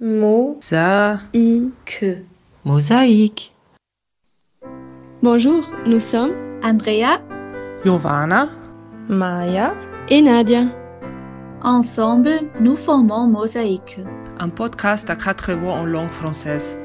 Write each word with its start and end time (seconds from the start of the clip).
Mosaïque. 0.00 1.24
Mosaïque. 2.64 3.52
Bonjour, 5.24 5.68
nous 5.86 5.98
sommes 5.98 6.34
Andrea, 6.62 7.20
Giovanna, 7.82 8.48
Maya 9.08 9.74
et 10.08 10.22
Nadia. 10.22 10.66
Ensemble, 11.62 12.30
nous 12.60 12.76
formons 12.76 13.26
Mosaïque. 13.26 13.98
Un 14.38 14.48
podcast 14.50 15.10
à 15.10 15.16
quatre 15.16 15.52
voix 15.54 15.72
en 15.72 15.84
langue 15.84 16.10
française. 16.10 16.78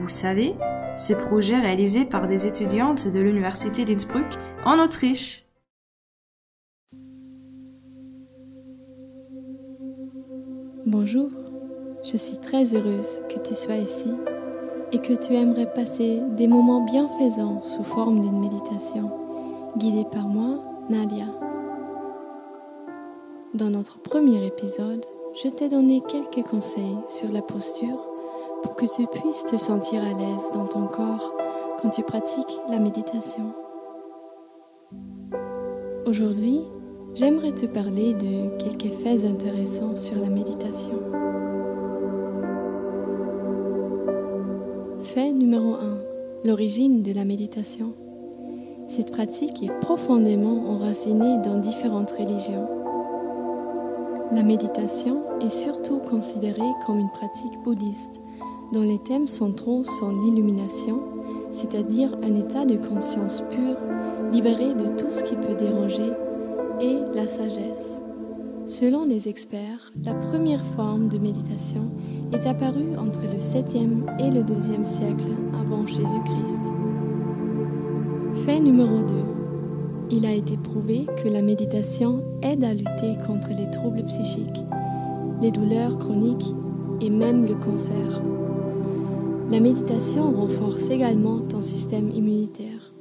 Vous 0.00 0.08
savez, 0.08 0.54
ce 0.96 1.12
projet 1.12 1.60
réalisé 1.60 2.06
par 2.06 2.26
des 2.26 2.46
étudiantes 2.46 3.06
de 3.06 3.20
l'Université 3.20 3.84
d'Innsbruck 3.84 4.38
en 4.64 4.82
Autriche. 4.82 5.44
Bonjour, 10.86 11.30
je 12.12 12.16
suis 12.16 12.36
très 12.36 12.74
heureuse 12.74 13.20
que 13.28 13.38
tu 13.40 13.54
sois 13.54 13.76
ici 13.76 14.12
et 14.92 14.98
que 14.98 15.12
tu 15.12 15.34
aimerais 15.34 15.72
passer 15.72 16.22
des 16.36 16.46
moments 16.46 16.82
bienfaisants 16.84 17.62
sous 17.62 17.82
forme 17.82 18.20
d'une 18.20 18.38
méditation, 18.38 19.10
guidée 19.76 20.04
par 20.04 20.28
moi, 20.28 20.62
Nadia. 20.88 21.26
Dans 23.54 23.70
notre 23.70 23.98
premier 23.98 24.46
épisode, 24.46 25.04
je 25.42 25.48
t'ai 25.48 25.68
donné 25.68 26.00
quelques 26.08 26.46
conseils 26.46 26.96
sur 27.08 27.30
la 27.32 27.42
posture 27.42 28.06
pour 28.62 28.76
que 28.76 28.86
tu 28.86 29.06
puisses 29.08 29.44
te 29.44 29.56
sentir 29.56 30.00
à 30.00 30.12
l'aise 30.16 30.50
dans 30.52 30.66
ton 30.66 30.86
corps 30.86 31.34
quand 31.82 31.90
tu 31.90 32.02
pratiques 32.02 32.60
la 32.68 32.78
méditation. 32.78 33.52
Aujourd'hui, 36.06 36.60
j'aimerais 37.14 37.52
te 37.52 37.66
parler 37.66 38.14
de 38.14 38.56
quelques 38.58 38.94
faits 38.94 39.24
intéressants 39.24 39.96
sur 39.96 40.14
la 40.16 40.30
méditation. 40.30 41.00
Fait 45.16 45.32
numéro 45.32 45.76
1. 45.76 45.98
L'origine 46.44 47.02
de 47.02 47.14
la 47.14 47.24
méditation. 47.24 47.94
Cette 48.86 49.10
pratique 49.10 49.62
est 49.62 49.80
profondément 49.80 50.68
enracinée 50.68 51.38
dans 51.42 51.56
différentes 51.56 52.10
religions. 52.10 52.68
La 54.30 54.42
méditation 54.42 55.22
est 55.40 55.48
surtout 55.48 56.00
considérée 56.00 56.60
comme 56.84 56.98
une 56.98 57.08
pratique 57.08 57.58
bouddhiste 57.64 58.20
dont 58.74 58.82
les 58.82 58.98
thèmes 58.98 59.26
centraux 59.26 59.84
sont 59.84 60.10
l'illumination, 60.20 61.00
c'est-à-dire 61.50 62.14
un 62.22 62.34
état 62.34 62.66
de 62.66 62.76
conscience 62.76 63.42
pure, 63.50 63.78
libéré 64.34 64.74
de 64.74 64.86
tout 64.98 65.10
ce 65.10 65.24
qui 65.24 65.36
peut 65.36 65.54
déranger, 65.54 66.12
et 66.82 66.98
la 67.14 67.26
sagesse. 67.26 67.95
Selon 68.78 69.06
les 69.06 69.26
experts, 69.26 69.90
la 70.04 70.12
première 70.12 70.62
forme 70.62 71.08
de 71.08 71.16
méditation 71.16 71.90
est 72.34 72.46
apparue 72.46 72.94
entre 72.98 73.22
le 73.22 73.38
7e 73.38 74.04
et 74.20 74.30
le 74.30 74.42
2e 74.42 74.84
siècle 74.84 75.32
avant 75.58 75.86
Jésus-Christ. 75.86 76.60
Fait 78.44 78.60
numéro 78.60 79.02
2. 79.02 79.14
Il 80.10 80.26
a 80.26 80.32
été 80.32 80.58
prouvé 80.58 81.06
que 81.24 81.26
la 81.26 81.40
méditation 81.40 82.22
aide 82.42 82.64
à 82.64 82.74
lutter 82.74 83.16
contre 83.26 83.48
les 83.48 83.70
troubles 83.70 84.04
psychiques, 84.04 84.62
les 85.40 85.52
douleurs 85.52 85.96
chroniques 85.96 86.52
et 87.00 87.08
même 87.08 87.46
le 87.46 87.54
cancer. 87.54 88.20
La 89.48 89.58
méditation 89.58 90.32
renforce 90.32 90.90
également 90.90 91.38
ton 91.38 91.62
système 91.62 92.10
immunitaire. 92.10 92.92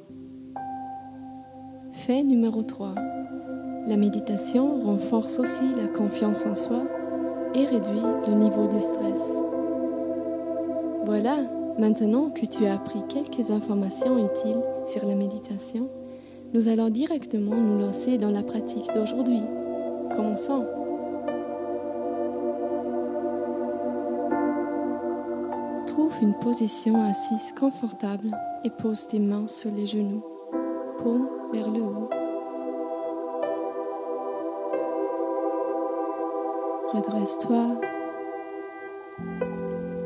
Fait 1.92 2.24
numéro 2.24 2.64
3. 2.64 2.96
La 3.88 3.98
méditation 3.98 4.82
renforce 4.82 5.38
aussi 5.38 5.66
la 5.78 5.88
confiance 5.88 6.44
en 6.48 6.56
soi 6.56 6.82
et 7.54 7.66
réduit 7.66 8.02
le 8.28 8.34
niveau 8.34 8.68
de 8.68 8.80
stress. 8.80 9.44
Voilà, 11.06 11.38
maintenant 11.78 12.32
que 12.32 12.48
tu 12.48 12.66
as 12.66 12.74
appris 12.74 13.04
quelques 13.08 13.52
informations 13.52 14.18
utiles 14.18 14.64
sur 14.86 15.06
la 15.06 15.14
méditation, 15.14 15.88
nous 16.56 16.68
allons 16.68 16.90
directement 16.90 17.56
nous 17.56 17.80
lancer 17.80 18.18
dans 18.18 18.32
la 18.32 18.42
pratique 18.42 18.88
d'aujourd'hui. 18.96 19.42
Commençons. 20.16 20.66
Trouve 25.86 26.14
une 26.24 26.34
position 26.40 27.04
assise 27.04 27.54
confortable 27.60 28.32
et 28.64 28.72
pose 28.72 29.06
tes 29.06 29.20
mains 29.20 29.46
sur 29.46 29.70
les 29.70 29.86
genoux, 29.86 30.24
paume 31.04 31.30
vers 31.54 31.70
le 31.70 31.82
haut. 31.82 32.25
Redresse-toi 36.96 37.76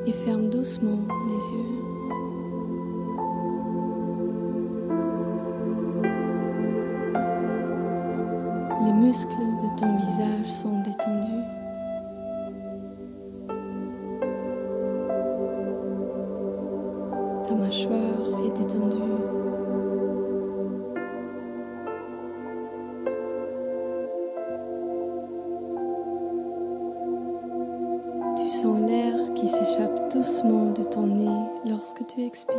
et 0.07 0.11
ferme 0.11 0.49
doucement 0.49 1.05
les 1.27 1.43
yeux. 1.53 1.79
Les 8.85 8.93
muscles 8.93 9.35
de 9.61 9.79
ton 9.79 9.97
visage 9.97 10.51
sont 10.51 10.81
détendus. 10.81 11.38
Tu 28.49 28.55
sens 28.55 28.79
l'air 28.79 29.13
qui 29.35 29.47
s'échappe 29.47 30.11
doucement 30.11 30.71
de 30.71 30.81
ton 30.81 31.05
nez 31.05 31.69
lorsque 31.69 32.03
tu 32.07 32.23
expires. 32.23 32.55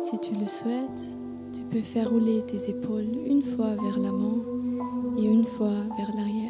Si 0.00 0.18
tu 0.18 0.34
le 0.34 0.46
souhaites, 0.46 1.14
tu 1.52 1.62
peux 1.70 1.82
faire 1.82 2.10
rouler 2.10 2.42
tes 2.42 2.68
épaules 2.68 3.16
une 3.24 3.44
fois 3.44 3.76
vers 3.76 4.00
l'avant 4.00 4.42
et 5.16 5.24
une 5.24 5.44
fois 5.44 5.68
vers 5.96 6.10
l'arrière. 6.16 6.45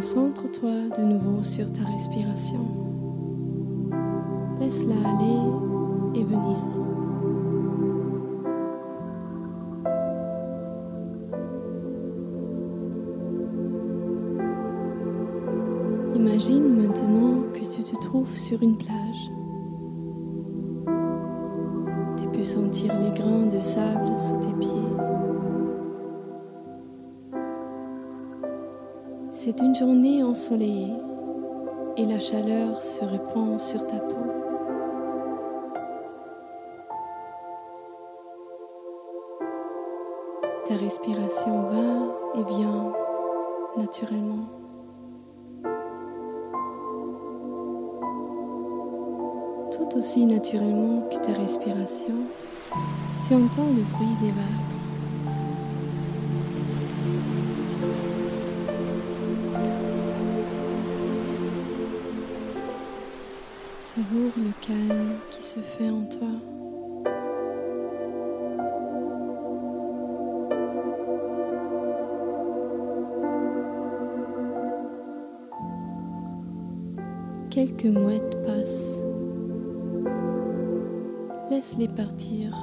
Concentre-toi 0.00 0.96
de 0.96 1.04
nouveau 1.04 1.42
sur 1.42 1.70
ta 1.70 1.84
respiration. 1.84 2.66
Laisse-la 4.58 4.94
aller 4.94 6.18
et 6.18 6.24
venir. 6.24 6.56
Imagine 16.14 16.76
maintenant 16.80 17.42
que 17.52 17.58
tu 17.58 17.82
te 17.82 17.94
trouves 18.00 18.38
sur 18.38 18.62
une 18.62 18.78
plage. 18.78 19.30
Tu 22.16 22.26
peux 22.28 22.42
sentir 22.42 22.98
les 23.00 23.10
grains 23.10 23.48
de 23.48 23.60
sable 23.60 24.18
sous 24.18 24.38
tes 24.38 24.54
pieds. 24.60 25.19
C'est 29.42 29.58
une 29.62 29.74
journée 29.74 30.22
ensoleillée 30.22 30.92
et 31.96 32.04
la 32.04 32.20
chaleur 32.20 32.76
se 32.76 33.02
répand 33.02 33.58
sur 33.58 33.86
ta 33.86 33.96
peau. 33.96 34.26
Ta 40.66 40.76
respiration 40.76 41.62
va 41.70 42.38
et 42.38 42.44
vient 42.52 42.92
naturellement. 43.78 44.44
Tout 49.70 49.96
aussi 49.96 50.26
naturellement 50.26 51.08
que 51.08 51.16
ta 51.16 51.32
respiration, 51.32 52.26
tu 53.26 53.34
entends 53.34 53.70
le 53.74 53.84
bruit 53.84 54.16
des 54.20 54.32
vagues. 54.32 54.79
Savoure 64.00 64.32
le 64.38 64.52
calme 64.66 65.16
qui 65.30 65.42
se 65.42 65.60
fait 65.60 65.90
en 65.90 66.04
toi. 66.04 66.28
Quelques 77.50 77.84
mouettes 77.84 78.42
passent. 78.46 79.02
Laisse-les 81.50 81.88
partir. 81.88 82.56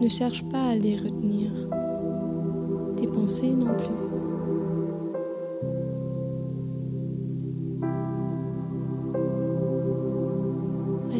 Ne 0.00 0.08
cherche 0.08 0.42
pas 0.48 0.70
à 0.70 0.74
les 0.74 0.96
retenir. 0.96 1.52
Tes 2.96 3.06
pensées 3.06 3.54
non 3.54 3.76
plus. 3.76 4.03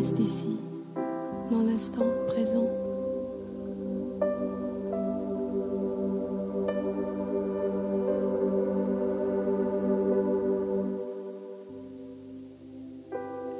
Reste 0.04 0.18
ici, 0.18 0.58
dans 1.50 1.62
l'instant 1.62 2.04
présent. 2.26 2.68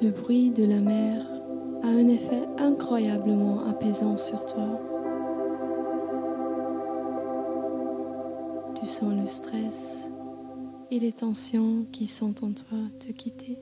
Le 0.03 0.11
bruit 0.11 0.51
de 0.51 0.65
la 0.65 0.81
mer 0.81 1.25
a 1.83 1.87
un 1.87 2.09
effet 2.09 2.43
incroyablement 2.59 3.65
apaisant 3.67 4.19
sur 4.19 4.45
toi. 4.45 4.69
Tu 8.75 8.85
sens 8.85 9.15
le 9.19 9.25
stress 9.25 10.11
et 10.91 10.99
les 10.99 11.13
tensions 11.13 11.87
qui 11.91 12.05
sont 12.05 12.45
en 12.45 12.53
toi 12.53 12.77
te 13.01 13.13
quitter. 13.13 13.57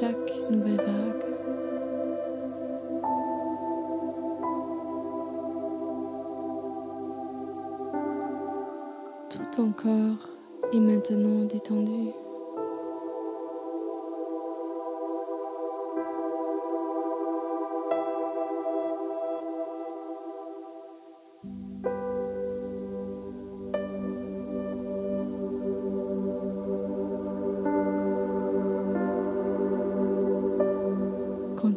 Chaque 0.00 0.32
nouvelle 0.50 0.76
vague, 0.76 1.24
tout 9.28 9.44
ton 9.50 9.72
corps 9.72 10.28
est 10.72 10.78
maintenant 10.78 11.44
détendu. 11.46 12.12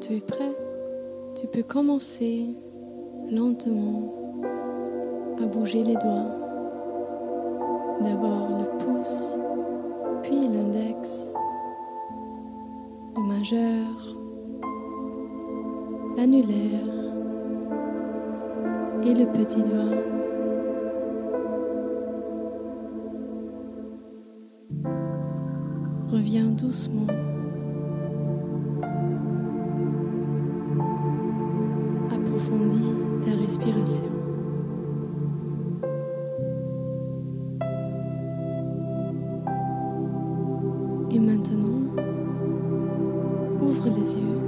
Tu 0.01 0.15
es 0.15 0.19
prêt, 0.19 0.57
tu 1.36 1.45
peux 1.45 1.62
commencer 1.62 2.48
lentement 3.31 4.12
à 5.39 5.45
bouger 5.45 5.83
les 5.83 5.95
doigts. 5.95 6.36
D'abord 8.01 8.50
le 8.50 8.77
pouce, 8.80 9.36
puis 10.24 10.48
l'index, 10.48 11.31
le 13.15 13.21
majeur, 13.21 14.18
l'annulaire 16.18 16.88
et 19.03 19.13
le 19.13 19.25
petit 19.27 19.62
doigt. 19.62 19.98
Reviens 26.12 26.45
doucement. 26.45 27.06
Et 41.13 41.19
maintenant, 41.19 41.92
ouvre 43.62 43.90
les 43.90 44.16
yeux. 44.16 44.42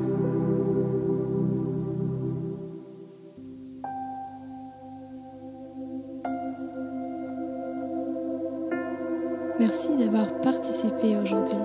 Merci 9.59 9.89
d'avoir 9.97 10.39
participé 10.39 11.17
aujourd'hui. 11.21 11.57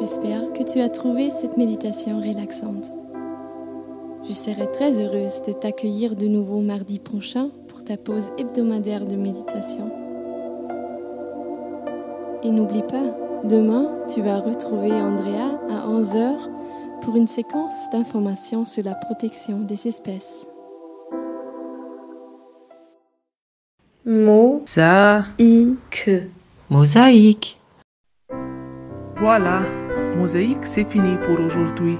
J'espère 0.00 0.52
que 0.54 0.64
tu 0.64 0.80
as 0.80 0.88
trouvé 0.88 1.30
cette 1.30 1.56
méditation 1.56 2.18
relaxante. 2.18 2.92
Je 4.28 4.32
serai 4.32 4.68
très 4.72 5.00
heureuse 5.00 5.40
de 5.42 5.52
t'accueillir 5.52 6.16
de 6.16 6.26
nouveau 6.26 6.60
mardi 6.60 6.98
prochain 6.98 7.50
pour 7.68 7.84
ta 7.84 7.96
pause 7.96 8.30
hebdomadaire 8.38 9.06
de 9.06 9.14
méditation. 9.14 9.92
Et 12.42 12.50
n'oublie 12.50 12.82
pas, 12.82 13.23
demain, 13.44 13.86
tu 14.12 14.22
vas 14.22 14.40
retrouver 14.40 14.92
Andrea 14.92 15.60
à 15.70 15.86
11h 15.88 16.50
pour 17.02 17.16
une 17.16 17.26
séquence 17.26 17.88
d'informations 17.92 18.64
sur 18.64 18.82
la 18.84 18.94
protection 18.94 19.60
des 19.60 19.86
espèces. 19.86 20.46
Mo, 24.06 24.62
Ça, 24.66 25.24
i, 25.38 25.74
que. 25.90 26.22
Mosaïque. 26.70 27.58
voilà. 29.18 29.62
Mosaïque, 30.16 30.64
c'est 30.64 30.84
fini 30.84 31.16
pour 31.24 31.40
aujourd'hui. 31.40 31.98